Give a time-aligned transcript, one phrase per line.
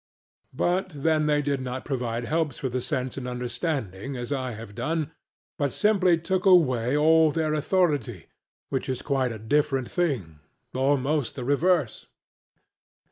[0.55, 4.73] But then they did not provide helps for the sense and understanding, as I have
[4.73, 5.11] done,
[5.59, 8.25] but simply took away all their authority:
[8.69, 10.39] which is quite a different thing
[10.73, 12.07] almost the reverse.